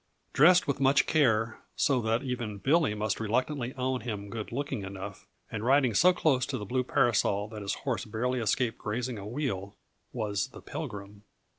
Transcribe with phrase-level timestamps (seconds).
[0.33, 5.27] Dressed with much care, so that even Billy must reluctantly own him good looking enough,
[5.51, 9.27] and riding so close to the blue parasol that his horse barely escaped grazing a
[9.27, 9.75] wheel,
[10.11, 11.21] was the Pilgrim.